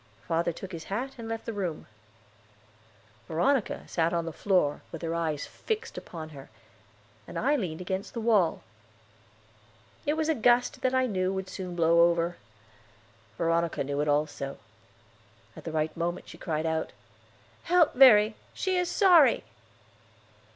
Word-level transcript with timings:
Father 0.27 0.51
took 0.51 0.71
his 0.71 0.85
hat 0.85 1.13
and 1.19 1.27
left 1.27 1.45
the 1.45 1.53
room. 1.53 1.85
Veronica 3.27 3.83
sat 3.87 4.09
down 4.09 4.17
on 4.17 4.25
the 4.25 4.33
floor, 4.33 4.81
with 4.91 5.03
her 5.03 5.13
eyes 5.13 5.45
fixed 5.45 5.95
upon 5.95 6.29
her, 6.29 6.49
and 7.27 7.37
I 7.37 7.55
leaned 7.55 7.81
against 7.81 8.15
the 8.15 8.19
wall. 8.19 8.63
It 10.07 10.15
was 10.17 10.27
a 10.27 10.33
gust 10.33 10.81
that 10.81 10.95
I 10.95 11.05
knew 11.05 11.31
would 11.31 11.49
soon 11.51 11.75
blow 11.75 12.09
over. 12.09 12.37
Veronica 13.37 13.83
knew 13.83 14.01
it 14.01 14.07
also. 14.07 14.57
At 15.55 15.65
the 15.65 15.71
right 15.71 15.95
moment 15.95 16.27
she 16.27 16.37
cried 16.39 16.65
out: 16.65 16.93
"Help 17.65 17.93
Verry, 17.93 18.35
she 18.55 18.77
is 18.77 18.89
sorry." 18.89 19.43